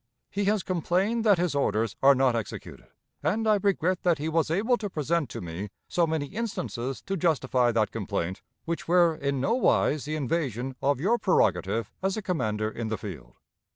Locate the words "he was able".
4.17-4.75